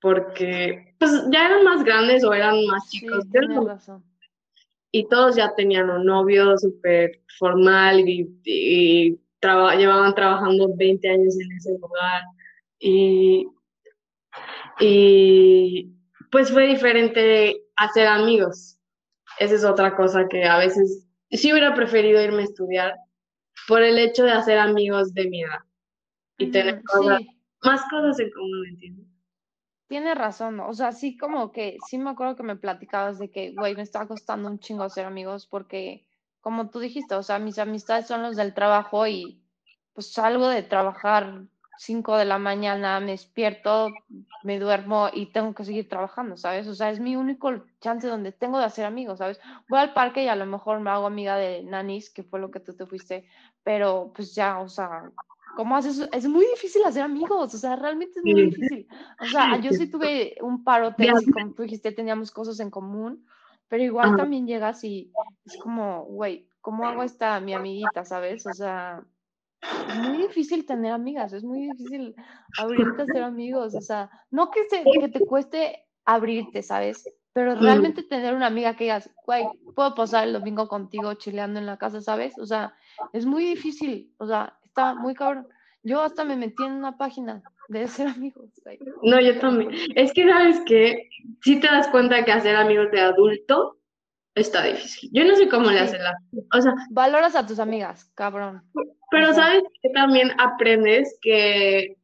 porque 0.00 0.94
pues 0.98 1.12
ya 1.32 1.46
eran 1.46 1.64
más 1.64 1.84
grandes 1.84 2.24
o 2.24 2.32
eran 2.32 2.64
más 2.66 2.88
chicos. 2.90 3.24
Y 4.92 5.08
todos 5.08 5.36
ya 5.36 5.54
tenían 5.54 5.90
un 5.90 6.04
novio 6.04 6.56
súper 6.58 7.20
formal 7.38 8.00
y, 8.08 9.18
llevaban 9.40 10.14
trabajando 10.14 10.74
20 10.74 11.08
años 11.08 11.38
en 11.38 11.52
ese 11.56 11.78
lugar 11.78 12.22
y, 12.80 13.46
y 14.80 15.92
pues 16.32 16.50
fue 16.50 16.66
diferente 16.66 17.62
hacer 17.76 18.08
amigos. 18.08 18.78
Esa 19.38 19.54
es 19.54 19.64
otra 19.64 19.94
cosa 19.94 20.26
que 20.28 20.44
a 20.44 20.58
veces 20.58 21.06
sí 21.30 21.52
hubiera 21.52 21.74
preferido 21.74 22.20
irme 22.20 22.42
a 22.42 22.46
estudiar 22.46 22.94
por 23.68 23.82
el 23.82 23.98
hecho 23.98 24.24
de 24.24 24.32
hacer 24.32 24.58
amigos 24.58 25.14
de 25.14 25.28
mi 25.28 25.42
edad 25.42 25.60
y 26.38 26.50
tener 26.50 26.82
más 27.62 27.82
cosas 27.90 28.18
en 28.18 28.30
común, 28.30 28.66
¿entiendes? 28.68 29.06
Tienes 29.88 30.18
razón, 30.18 30.60
o 30.60 30.74
sea, 30.74 30.92
sí 30.92 31.16
como 31.16 31.50
que, 31.50 31.78
sí 31.88 31.96
me 31.96 32.10
acuerdo 32.10 32.36
que 32.36 32.42
me 32.42 32.56
platicabas 32.56 33.18
de 33.18 33.30
que, 33.30 33.52
güey, 33.52 33.74
me 33.74 33.80
está 33.82 34.06
costando 34.06 34.50
un 34.50 34.58
chingo 34.58 34.82
hacer 34.84 35.06
amigos 35.06 35.46
porque, 35.46 36.06
como 36.42 36.68
tú 36.68 36.78
dijiste, 36.78 37.14
o 37.14 37.22
sea, 37.22 37.38
mis 37.38 37.58
amistades 37.58 38.06
son 38.06 38.22
los 38.22 38.36
del 38.36 38.52
trabajo 38.52 39.06
y 39.06 39.42
pues 39.94 40.12
salgo 40.12 40.46
de 40.48 40.62
trabajar 40.62 41.44
5 41.78 42.18
de 42.18 42.26
la 42.26 42.38
mañana, 42.38 43.00
me 43.00 43.12
despierto, 43.12 43.88
me 44.42 44.58
duermo 44.58 45.08
y 45.10 45.32
tengo 45.32 45.54
que 45.54 45.64
seguir 45.64 45.88
trabajando, 45.88 46.36
¿sabes? 46.36 46.66
O 46.68 46.74
sea, 46.74 46.90
es 46.90 47.00
mi 47.00 47.16
único 47.16 47.64
chance 47.80 48.06
donde 48.08 48.32
tengo 48.32 48.58
de 48.58 48.66
hacer 48.66 48.84
amigos, 48.84 49.18
¿sabes? 49.18 49.40
Voy 49.68 49.78
al 49.78 49.94
parque 49.94 50.22
y 50.22 50.28
a 50.28 50.36
lo 50.36 50.44
mejor 50.44 50.80
me 50.80 50.90
hago 50.90 51.06
amiga 51.06 51.36
de 51.36 51.62
Nanis, 51.62 52.10
que 52.10 52.24
fue 52.24 52.40
lo 52.40 52.50
que 52.50 52.60
tú 52.60 52.76
te 52.76 52.84
fuiste, 52.84 53.26
pero 53.62 54.12
pues 54.14 54.34
ya, 54.34 54.60
o 54.60 54.68
sea, 54.68 55.10
¿Cómo 55.58 55.74
haces? 55.74 56.08
Es 56.12 56.28
muy 56.28 56.46
difícil 56.46 56.84
hacer 56.84 57.02
amigos, 57.02 57.52
o 57.52 57.58
sea, 57.58 57.74
realmente 57.74 58.20
es 58.20 58.24
muy 58.24 58.44
difícil. 58.44 58.86
O 59.20 59.24
sea, 59.24 59.60
yo 59.60 59.72
sí 59.72 59.90
tuve 59.90 60.36
un 60.40 60.62
parote, 60.62 61.04
y 61.04 61.30
como 61.32 61.52
tú 61.52 61.64
dijiste, 61.64 61.90
teníamos 61.90 62.30
cosas 62.30 62.60
en 62.60 62.70
común, 62.70 63.26
pero 63.66 63.82
igual 63.82 64.16
también 64.16 64.46
llegas 64.46 64.84
y 64.84 65.10
es 65.44 65.56
como, 65.56 66.04
güey, 66.04 66.48
¿cómo 66.60 66.86
hago 66.86 67.02
esta 67.02 67.40
mi 67.40 67.54
amiguita, 67.54 68.04
sabes? 68.04 68.46
O 68.46 68.52
sea, 68.52 69.04
es 69.60 69.96
muy 69.96 70.18
difícil 70.18 70.64
tener 70.64 70.92
amigas, 70.92 71.32
es 71.32 71.42
muy 71.42 71.62
difícil 71.62 72.14
abrirte 72.56 73.02
a 73.02 73.06
ser 73.06 73.24
amigos, 73.24 73.74
o 73.74 73.80
sea, 73.80 74.10
no 74.30 74.52
que, 74.52 74.60
se, 74.68 74.84
que 74.84 75.08
te 75.08 75.26
cueste 75.26 75.88
abrirte, 76.04 76.62
¿sabes? 76.62 77.02
Pero 77.32 77.56
realmente 77.56 78.04
tener 78.04 78.32
una 78.32 78.46
amiga 78.46 78.74
que 78.76 78.84
digas, 78.84 79.10
güey, 79.26 79.44
puedo 79.74 79.94
pasar 79.96 80.28
el 80.28 80.34
domingo 80.34 80.68
contigo 80.68 81.14
chileando 81.14 81.58
en 81.58 81.66
la 81.66 81.78
casa, 81.78 82.00
¿sabes? 82.00 82.38
O 82.38 82.46
sea, 82.46 82.74
es 83.12 83.26
muy 83.26 83.44
difícil, 83.44 84.14
o 84.18 84.26
sea, 84.26 84.57
está 84.78 84.94
muy 84.94 85.14
cabrón. 85.14 85.48
Yo 85.82 86.02
hasta 86.02 86.24
me 86.24 86.36
metí 86.36 86.64
en 86.64 86.72
una 86.72 86.96
página 86.96 87.42
de 87.68 87.86
ser 87.88 88.08
amigos. 88.08 88.50
No, 89.02 89.20
yo 89.20 89.38
también. 89.38 89.70
Es 89.94 90.12
que, 90.12 90.28
¿sabes 90.28 90.60
que 90.66 91.08
Si 91.42 91.60
te 91.60 91.66
das 91.66 91.88
cuenta 91.88 92.24
que 92.24 92.32
hacer 92.32 92.56
amigos 92.56 92.90
de 92.92 93.00
adulto 93.00 93.78
está 94.34 94.64
difícil. 94.64 95.10
Yo 95.12 95.24
no 95.24 95.34
sé 95.34 95.48
cómo 95.48 95.70
le 95.70 95.80
hacen 95.80 96.02
la... 96.02 96.14
O 96.56 96.60
sea... 96.60 96.72
Valoras 96.90 97.34
a 97.34 97.46
tus 97.46 97.58
amigas, 97.58 98.10
cabrón. 98.14 98.62
Pero, 99.10 99.32
¿sabes 99.32 99.62
que 99.82 99.90
También 99.90 100.30
aprendes 100.38 101.18
que 101.20 101.96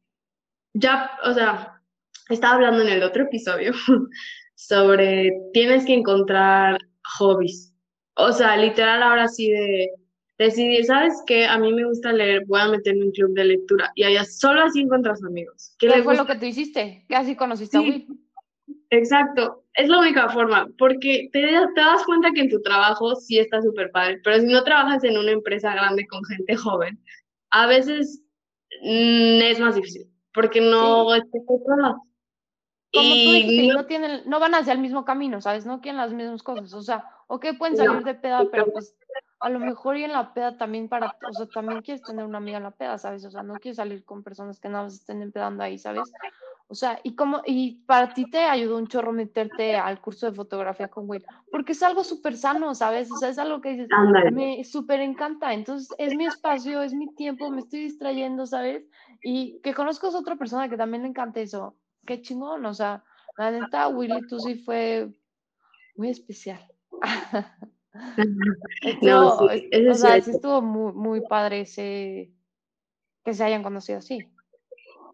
ya, 0.73 1.11
o 1.23 1.33
sea, 1.33 1.81
estaba 2.29 2.55
hablando 2.55 2.81
en 2.81 2.89
el 2.89 3.03
otro 3.03 3.23
episodio 3.23 3.71
sobre 4.55 5.31
tienes 5.53 5.85
que 5.85 5.93
encontrar 5.93 6.77
hobbies. 7.17 7.73
O 8.15 8.31
sea, 8.31 8.57
literal 8.57 9.01
ahora 9.01 9.27
sí 9.27 9.49
de 9.49 9.91
decidir, 10.37 10.85
¿sabes 10.85 11.23
qué? 11.25 11.45
A 11.45 11.57
mí 11.57 11.73
me 11.73 11.85
gusta 11.85 12.11
leer, 12.11 12.45
voy 12.45 12.59
a 12.59 12.67
meterme 12.67 13.01
en 13.01 13.07
un 13.07 13.11
club 13.11 13.33
de 13.33 13.45
lectura 13.45 13.91
y 13.95 14.03
allá 14.03 14.25
solo 14.25 14.61
así 14.61 14.81
encuentras 14.81 15.23
amigos. 15.23 15.75
¿Qué, 15.79 15.89
fue 16.03 16.15
lo 16.15 16.25
que 16.25 16.35
tú 16.35 16.45
hiciste? 16.45 17.05
¿Qué 17.07 17.15
así 17.15 17.35
conociste 17.35 17.77
a 17.77 17.81
Will? 17.81 18.07
Exacto, 18.89 19.63
es 19.73 19.89
la 19.89 19.99
única 19.99 20.29
forma, 20.29 20.67
porque 20.77 21.29
te, 21.31 21.41
te 21.41 21.81
das 21.81 22.03
cuenta 22.05 22.31
que 22.31 22.41
en 22.41 22.49
tu 22.49 22.61
trabajo 22.61 23.15
sí 23.15 23.39
está 23.39 23.61
súper 23.61 23.91
padre, 23.91 24.19
pero 24.23 24.39
si 24.39 24.45
no 24.45 24.63
trabajas 24.63 25.03
en 25.03 25.17
una 25.17 25.31
empresa 25.31 25.73
grande 25.73 26.07
con 26.07 26.23
gente 26.23 26.55
joven, 26.55 26.99
a 27.51 27.67
veces 27.67 28.23
mm, 28.81 29.41
es 29.41 29.59
más 29.59 29.75
difícil, 29.75 30.09
porque 30.33 30.61
no 30.61 31.07
sí. 31.13 31.21
Como 32.93 33.13
y 33.13 33.67
no, 33.67 33.85
tienen, 33.85 34.21
no 34.25 34.39
van 34.39 34.55
hacia 34.55 34.71
el 34.71 34.79
mismo 34.79 35.03
camino, 35.03 35.41
¿sabes? 35.41 35.65
No 35.65 35.81
quieren 35.81 35.97
las 35.97 36.13
mismas 36.13 36.43
cosas, 36.43 36.73
o 36.73 36.81
sea, 36.81 37.05
o 37.27 37.39
que 37.39 37.53
pueden 37.53 37.75
salir 37.75 38.03
de 38.03 38.13
peda, 38.13 38.45
pero 38.49 38.71
pues 38.71 38.95
a 39.39 39.49
lo 39.49 39.59
mejor 39.59 39.97
y 39.97 40.03
en 40.03 40.13
la 40.13 40.33
peda 40.33 40.57
también 40.57 40.87
para, 40.87 41.15
o 41.27 41.33
sea, 41.33 41.45
también 41.47 41.81
quieres 41.81 42.03
tener 42.03 42.25
una 42.25 42.37
amiga 42.37 42.57
en 42.57 42.63
la 42.63 42.71
peda, 42.71 42.97
¿sabes? 42.97 43.25
O 43.25 43.31
sea, 43.31 43.43
no 43.43 43.55
quieres 43.55 43.77
salir 43.77 44.03
con 44.05 44.23
personas 44.23 44.59
que 44.59 44.69
nada 44.69 44.85
más 44.85 44.95
estén 44.95 45.21
empedando 45.21 45.63
ahí, 45.63 45.77
¿sabes? 45.77 46.11
O 46.67 46.73
sea, 46.73 46.99
y 47.03 47.15
como, 47.15 47.41
y 47.45 47.83
para 47.85 48.13
ti 48.13 48.29
te 48.29 48.39
ayudó 48.39 48.77
un 48.77 48.87
chorro 48.87 49.11
meterte 49.11 49.75
al 49.75 50.01
curso 50.01 50.25
de 50.25 50.35
fotografía 50.35 50.87
con 50.87 51.07
Will, 51.07 51.23
porque 51.51 51.73
es 51.73 51.83
algo 51.83 52.03
súper 52.03 52.35
sano, 52.37 52.73
¿sabes? 52.73 53.11
O 53.11 53.17
sea, 53.17 53.29
es 53.29 53.37
algo 53.37 53.61
que 53.61 53.71
dices, 53.71 53.87
me 54.31 54.63
súper 54.63 55.01
encanta, 55.01 55.53
entonces 55.53 55.89
es 55.99 56.15
mi 56.15 56.25
espacio, 56.25 56.81
es 56.81 56.93
mi 56.93 57.13
tiempo, 57.13 57.51
me 57.51 57.59
estoy 57.61 57.81
distrayendo, 57.81 58.47
¿sabes? 58.47 58.83
Y 59.21 59.59
que 59.61 59.75
conozcas 59.75 60.15
a 60.15 60.19
otra 60.19 60.37
persona 60.37 60.67
que 60.67 60.77
también 60.77 61.03
le 61.03 61.09
encanta 61.09 61.39
eso, 61.39 61.75
qué 62.05 62.21
chingón, 62.21 62.65
o 62.65 62.73
sea, 62.73 63.03
la 63.37 63.51
neta, 63.51 63.87
Willy, 63.89 64.25
tú 64.27 64.39
sí 64.39 64.55
fue 64.55 65.13
muy 65.95 66.09
especial. 66.09 66.65
no, 69.01 69.37
o 69.37 69.93
sea, 69.93 70.21
sí 70.21 70.31
estuvo 70.31 70.61
muy, 70.61 70.93
muy 70.93 71.21
padre 71.21 71.61
ese, 71.61 72.31
que 73.23 73.33
se 73.33 73.43
hayan 73.43 73.63
conocido 73.63 73.99
así. 73.99 74.19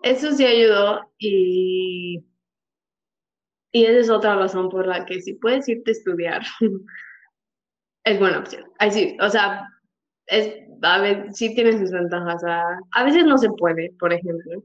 Eso 0.04 0.32
sí 0.32 0.46
ayudó 0.46 1.12
y, 1.20 2.26
y 3.72 3.86
esa 3.86 4.00
es 4.00 4.10
otra 4.10 4.36
razón 4.36 4.70
por 4.70 4.88
la 4.88 5.06
que 5.06 5.22
si 5.22 5.34
puedes 5.36 5.68
irte 5.70 5.92
a 5.92 5.94
estudiar, 5.94 6.42
es 8.04 8.20
buena 8.20 8.40
opción. 8.40 8.66
Ahí 8.80 8.92
sí, 8.92 9.18
o 9.22 9.30
sea, 9.30 9.68
es, 10.26 10.56
a 10.82 11.02
ver, 11.02 11.28
sí 11.34 11.54
tiene 11.54 11.78
sus 11.78 11.92
ventajas. 11.92 12.44
A, 12.44 13.04
veces 13.04 13.26
no 13.26 13.38
se 13.38 13.50
puede, 13.50 13.92
por 14.00 14.12
ejemplo. 14.12 14.64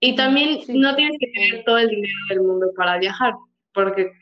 Y 0.00 0.14
también 0.14 0.60
no 0.68 0.94
tienes 0.94 1.16
que 1.18 1.32
tener 1.32 1.64
todo 1.64 1.78
el 1.78 1.88
dinero 1.88 2.18
del 2.30 2.42
mundo 2.42 2.72
para 2.76 2.98
viajar, 2.98 3.34
porque 3.74 4.12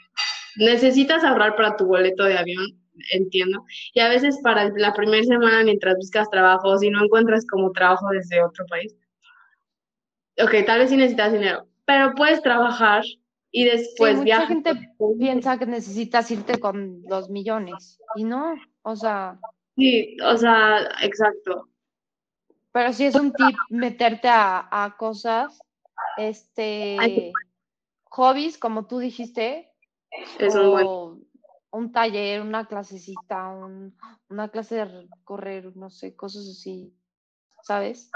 necesitas 0.57 1.23
ahorrar 1.23 1.55
para 1.55 1.77
tu 1.77 1.85
boleto 1.85 2.25
de 2.25 2.39
avión 2.39 2.65
entiendo. 3.13 3.65
Y 3.95 4.01
a 4.01 4.09
veces 4.09 4.39
para 4.43 4.71
la 4.77 4.93
primera 4.93 5.25
semana 5.25 5.65
mientras 5.65 5.97
buscas 5.97 6.31
trabajo, 6.31 6.79
si 6.79 6.91
no 6.91 7.05
encuentras 7.05 7.47
como 7.47 7.73
trabajo 7.73 8.09
desde 8.11 8.43
otro 8.43 8.67
país, 8.67 8.95
ok, 10.39 10.67
tal 10.67 10.81
vez 10.81 10.91
sí 10.91 10.97
necesitas 10.97 11.33
dinero, 11.33 11.67
pero 11.85 12.15
puedes 12.15 12.43
trabajar 12.43 13.05
y 13.51 13.65
después 13.65 14.15
sí, 14.15 14.21
mucha 14.21 14.47
gente 14.47 14.73
piensa 15.19 15.59
que 15.59 15.67
necesitas 15.67 16.31
irte 16.31 16.59
con 16.61 17.03
dos 17.05 17.31
millones 17.31 17.99
y 18.17 18.25
no, 18.25 18.55
o 18.83 18.97
sea. 18.97 19.39
Sí, 19.77 20.17
o 20.23 20.37
sea, 20.37 20.89
exacto. 21.03 21.69
Pero 22.73 22.93
sí 22.93 23.07
es 23.07 23.15
un 23.15 23.33
tip 23.33 23.57
meterte 23.71 24.29
a, 24.29 24.69
a 24.71 24.97
cosas, 24.97 25.59
este, 26.19 27.33
hobbies, 28.05 28.59
como 28.59 28.87
tú 28.87 28.99
dijiste, 28.99 29.73
es 30.39 30.55
un 30.55 30.71
buen 30.71 30.87
un 31.71 31.93
taller, 31.93 32.41
una 32.41 32.67
clasecita, 32.67 33.49
una 34.29 34.49
clase 34.49 34.77
de 34.77 35.09
correr, 35.25 35.77
no 35.77 35.91
sé, 35.91 36.15
cosas 36.17 36.49
así, 36.49 36.95
¿sabes? 37.63 38.11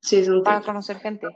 Sí, 0.00 0.16
es 0.16 0.28
un 0.28 0.42
Para 0.42 0.62
conocer 0.62 0.98
gente. 0.98 1.26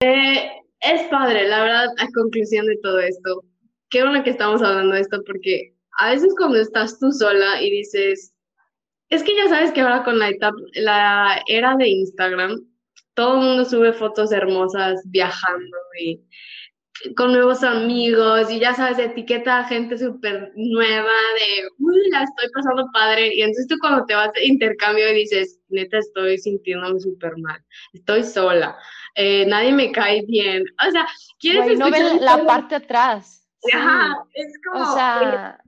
Eh, 0.00 0.50
es 0.80 1.02
padre, 1.08 1.48
la 1.48 1.62
verdad, 1.62 1.86
a 1.98 2.06
conclusión 2.14 2.66
de 2.66 2.78
todo 2.82 3.00
esto. 3.00 3.44
Qué 3.90 4.02
bueno 4.02 4.22
que 4.24 4.30
estamos 4.30 4.62
hablando 4.62 4.94
de 4.94 5.00
esto 5.00 5.22
porque 5.24 5.74
a 5.98 6.10
veces 6.10 6.34
cuando 6.36 6.58
estás 6.58 6.98
tú 6.98 7.12
sola 7.12 7.62
y 7.62 7.70
dices, 7.70 8.34
es 9.08 9.22
que 9.22 9.36
ya 9.36 9.48
sabes 9.48 9.72
que 9.72 9.80
ahora 9.80 10.04
con 10.04 10.18
la 10.18 10.30
etapa, 10.30 10.56
la 10.74 11.42
era 11.46 11.76
de 11.76 11.88
Instagram, 11.88 12.66
todo 13.14 13.40
el 13.40 13.46
mundo 13.46 13.64
sube 13.64 13.92
fotos 13.92 14.32
hermosas 14.32 15.00
viajando 15.06 15.76
y 15.98 16.22
con 17.16 17.32
nuevos 17.32 17.62
amigos 17.62 18.50
y 18.50 18.58
ya 18.58 18.74
sabes, 18.74 18.98
etiqueta 18.98 19.58
a 19.58 19.64
gente 19.64 19.98
súper 19.98 20.52
nueva 20.54 21.12
de, 21.38 21.68
uy, 21.78 22.10
la 22.10 22.22
estoy 22.22 22.48
pasando 22.54 22.88
padre. 22.92 23.34
Y 23.34 23.42
entonces 23.42 23.66
tú 23.68 23.76
cuando 23.80 24.04
te 24.06 24.14
vas 24.14 24.32
de 24.32 24.46
intercambio 24.46 25.10
y 25.10 25.14
dices, 25.14 25.60
neta, 25.68 25.98
estoy 25.98 26.38
sintiéndome 26.38 27.00
súper 27.00 27.36
mal, 27.38 27.62
estoy 27.92 28.22
sola, 28.22 28.76
eh, 29.14 29.46
nadie 29.46 29.72
me 29.72 29.92
cae 29.92 30.24
bien. 30.26 30.64
O 30.86 30.90
sea, 30.90 31.06
¿quieres 31.38 31.78
no 31.78 31.90
ven 31.90 32.24
la 32.24 32.44
parte 32.44 32.76
atrás. 32.76 33.48
Ajá, 33.72 34.24
es 34.34 34.52
como, 34.64 34.90
o 34.90 34.94
sea, 34.94 35.58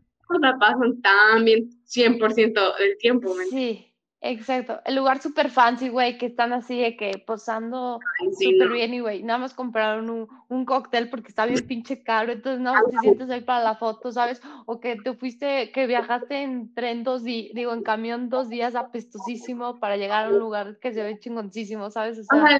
la 0.40 0.58
pasan 0.58 1.00
tan 1.00 1.44
bien 1.44 1.70
100% 1.84 2.76
del 2.78 2.98
tiempo. 2.98 3.34
Sí. 3.50 3.87
Exacto, 4.20 4.80
el 4.84 4.96
lugar 4.96 5.22
súper 5.22 5.48
fancy, 5.48 5.90
güey, 5.90 6.18
que 6.18 6.26
están 6.26 6.52
así 6.52 6.80
de 6.80 6.96
que 6.96 7.22
posando 7.24 8.00
súper 8.36 8.68
bien 8.68 8.92
y, 8.92 8.98
güey, 8.98 9.22
nada 9.22 9.38
más 9.38 9.54
compraron 9.54 10.10
un, 10.10 10.28
un, 10.48 10.64
cóctel 10.64 11.08
porque 11.08 11.28
está 11.28 11.46
bien 11.46 11.64
pinche 11.68 12.02
caro, 12.02 12.32
entonces 12.32 12.60
no 12.60 12.74
te 12.90 12.98
sientes 12.98 13.30
ahí 13.30 13.42
para 13.42 13.62
la 13.62 13.76
foto, 13.76 14.10
¿sabes? 14.10 14.42
O 14.66 14.80
que 14.80 14.96
te 14.96 15.14
fuiste, 15.14 15.70
que 15.70 15.86
viajaste 15.86 16.42
en 16.42 16.74
tren 16.74 17.04
dos 17.04 17.22
días, 17.22 17.54
digo, 17.54 17.72
en 17.72 17.84
camión 17.84 18.28
dos 18.28 18.48
días 18.48 18.74
apestosísimo 18.74 19.78
para 19.78 19.96
llegar 19.96 20.26
a 20.26 20.28
un 20.30 20.40
lugar 20.40 20.78
que 20.80 20.92
se 20.92 21.04
ve 21.04 21.20
chingoncísimo, 21.20 21.88
¿sabes? 21.90 22.18
O 22.18 22.24
sea, 22.24 22.58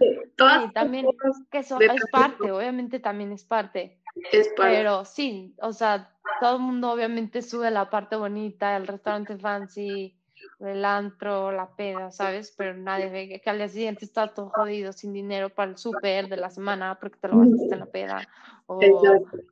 también, 0.72 1.06
que 1.50 1.58
eso 1.58 1.80
es 1.80 2.02
parte, 2.12 2.52
obviamente 2.52 3.00
también 3.00 3.32
es 3.32 3.42
parte. 3.42 4.00
Es 4.30 4.48
para... 4.56 4.70
Pero 4.70 5.04
sí, 5.04 5.56
o 5.60 5.72
sea, 5.72 6.14
todo 6.40 6.56
el 6.56 6.62
mundo 6.62 6.92
obviamente 6.92 7.42
sube 7.42 7.68
la 7.72 7.90
parte 7.90 8.14
bonita, 8.14 8.76
el 8.76 8.86
restaurante 8.86 9.36
fancy, 9.38 10.17
el 10.60 10.84
antro, 10.84 11.52
la 11.52 11.68
peda, 11.76 12.10
¿sabes? 12.10 12.52
Pero 12.56 12.74
nadie 12.74 13.08
ve 13.10 13.40
que 13.40 13.50
al 13.50 13.58
día 13.58 13.68
siguiente 13.68 14.04
está 14.04 14.34
todo 14.34 14.50
jodido, 14.50 14.92
sin 14.92 15.12
dinero 15.12 15.50
para 15.50 15.70
el 15.70 15.78
súper 15.78 16.28
de 16.28 16.36
la 16.36 16.50
semana 16.50 16.98
porque 17.00 17.18
te 17.18 17.28
lo 17.28 17.38
gastaste 17.38 17.74
en 17.74 17.80
la 17.80 17.86
peda. 17.86 18.28
O, 18.66 18.80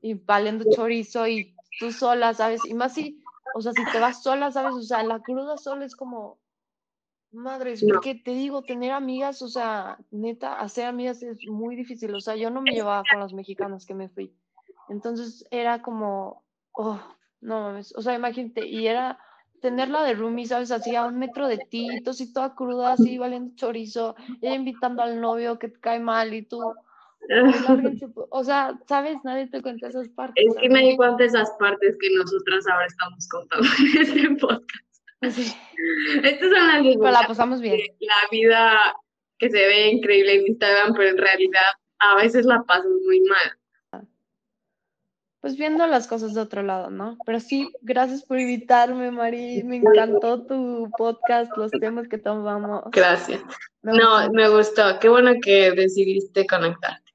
y 0.03 0.15
valiendo 0.15 0.65
chorizo 0.71 1.27
y 1.27 1.55
tú 1.79 1.93
sola, 1.93 2.35
¿sabes? 2.35 2.65
Y 2.65 2.75
más 2.75 2.95
si, 2.95 3.23
o 3.55 3.63
sea, 3.63 3.73
si 3.73 3.85
te 3.93 4.01
vas 4.01 4.23
sola, 4.23 4.51
¿sabes? 4.51 4.75
O 4.75 4.83
sea, 4.83 5.03
la 5.05 5.21
cruda 5.21 5.57
sola 5.57 5.85
es 5.85 5.95
como, 5.95 6.39
madres, 7.31 7.83
No. 7.83 7.95
porque 7.95 8.15
te 8.17 8.33
digo, 8.33 8.63
tener 8.63 8.91
amigas, 8.93 9.43
o 9.43 9.49
sea, 9.49 9.99
neta, 10.11 10.59
hacer 10.59 10.87
amigas 10.87 11.23
es 11.23 11.39
muy 11.47 11.77
difícil. 11.77 12.15
O 12.15 12.21
sea, 12.21 12.35
yo 12.35 12.51
no 12.51 12.61
me 12.61 12.73
llevaba 12.73 13.05
con 13.09 13.21
los 13.21 13.33
mexicanos 13.33 13.87
que 13.87 13.95
me 13.95 14.09
fui. 14.09 14.35
Entonces 14.89 15.47
era 15.51 15.83
como, 15.83 16.43
oh, 16.73 17.01
no 17.41 17.61
mames, 17.61 17.95
o 17.97 18.03
sea, 18.03 18.15
imagínate, 18.15 18.67
y 18.67 18.87
era 18.87 19.19
tenerla 19.61 20.03
de 20.05 20.15
roomie, 20.15 20.47
¿sabes? 20.47 20.71
Así 20.71 20.95
a 20.95 21.05
un 21.07 21.19
metro 21.19 21.49
de 21.49 21.59
ti, 21.59 21.89
tú 22.05 22.11
así 22.11 22.33
toda 22.33 22.55
cruda, 22.55 22.93
así 22.93 23.19
valiendo 23.19 23.55
chorizo, 23.57 24.17
ella 24.41 24.55
invitando 24.55 25.03
al 25.03 25.21
novio 25.21 25.59
que 25.59 25.69
te 25.69 25.81
cae 25.81 25.99
mal 26.01 26.33
y 26.35 26.43
tú, 26.43 26.61
"Ay, 27.31 27.55
lárguense", 27.69 28.07
o 28.31 28.45
sea, 28.45 28.79
¿sabes? 28.89 29.17
Nadie 29.25 29.49
te 29.49 29.63
cuenta 29.63 29.89
esas 29.89 30.09
partes. 30.09 30.45
Es 30.47 30.55
que 30.61 30.69
di 30.69 30.97
cuenta 30.97 31.25
esas 31.25 31.51
partes 31.59 31.97
que 32.01 32.11
nosotras 32.15 32.67
ahora 32.69 32.87
estamos 32.87 33.29
contando 33.29 33.67
en 33.79 34.03
este 34.03 34.35
podcast. 34.37 34.87
Sí, 35.31 35.53
Estas 36.23 36.51
son 36.51 36.67
las 36.69 36.83
pero 36.83 37.11
la 37.11 37.27
pasamos 37.27 37.61
bien. 37.61 37.79
de 37.79 37.97
la 38.01 38.29
vida 38.31 38.95
que 39.39 39.51
se 39.51 39.59
ve 39.59 39.89
increíble 39.89 40.35
en 40.35 40.47
Instagram, 40.49 40.93
pero 40.95 41.11
en 41.11 41.19
realidad 41.19 41.63
a 41.99 42.17
veces 42.17 42.45
la 42.47 42.63
pasas 42.65 42.87
muy 43.07 43.21
mal. 43.23 43.59
Pues 45.47 45.57
viendo 45.57 45.87
las 45.87 46.09
cosas 46.09 46.35
de 46.35 46.41
otro 46.41 46.65
lado, 46.65 46.91
¿no? 46.91 47.17
Pero 47.25 47.38
sí, 47.38 47.71
gracias 47.81 48.25
por 48.25 48.41
invitarme, 48.41 49.12
Mari. 49.12 49.62
Me 49.62 49.76
encantó 49.76 50.45
tu 50.45 50.91
podcast, 50.99 51.57
los 51.57 51.71
temas 51.71 52.09
que 52.09 52.19
tomamos. 52.19 52.83
Gracias. 52.91 53.41
Me 53.81 53.93
No, 53.93 54.17
gustó. 54.17 54.33
me 54.33 54.49
gustó. 54.49 54.83
Qué 55.00 55.09
bueno 55.09 55.35
que 55.41 55.71
decidiste 55.71 56.45
conectarte. 56.49 57.12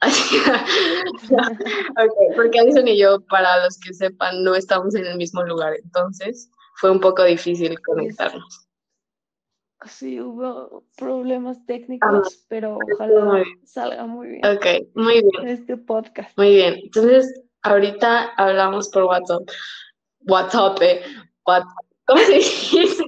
Así, 0.00 0.34
ok, 1.30 2.34
porque 2.34 2.58
Alison 2.58 2.88
y 2.88 2.98
yo, 2.98 3.20
para 3.26 3.62
los 3.64 3.78
que 3.78 3.94
sepan, 3.94 4.42
no 4.42 4.56
estamos 4.56 4.96
en 4.96 5.06
el 5.06 5.16
mismo 5.16 5.44
lugar, 5.44 5.74
entonces 5.80 6.50
fue 6.74 6.90
un 6.90 6.98
poco 6.98 7.22
difícil 7.22 7.80
conectarnos. 7.82 8.66
Sí, 9.86 10.20
hubo 10.20 10.82
problemas 10.96 11.64
técnicos, 11.66 12.44
pero 12.48 12.72
muy 12.72 12.92
ojalá 12.94 13.34
bien. 13.44 13.46
salga 13.64 14.06
muy 14.06 14.28
bien 14.28 14.44
Ok, 14.44 14.66
muy 14.96 15.22
bien, 15.22 15.48
este 15.48 15.76
podcast. 15.76 16.36
muy 16.36 16.50
bien. 16.56 16.74
Entonces, 16.82 17.32
ahorita 17.62 18.32
hablamos 18.36 18.88
por 18.88 19.04
WhatsApp. 19.04 19.48
WhatsApp, 20.26 20.82
eh, 20.82 21.02
¿cómo 22.04 22.20
se 22.20 22.34
dice? 22.34 23.04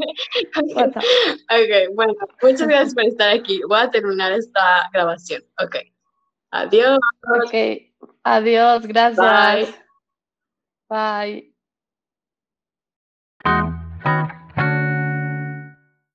WhatsApp. 0.74 1.04
Ok, 1.50 1.94
bueno, 1.94 2.14
muchas 2.42 2.66
gracias 2.66 2.94
por 2.94 3.04
estar 3.04 3.30
aquí. 3.30 3.60
Voy 3.68 3.80
a 3.80 3.90
terminar 3.90 4.32
esta 4.32 4.88
grabación. 4.92 5.42
Ok, 5.62 5.76
adiós. 6.50 6.98
Ok, 7.44 7.54
adiós, 8.24 8.86
gracias. 8.86 9.18
Bye. 9.18 9.74
Bye. 10.88 11.51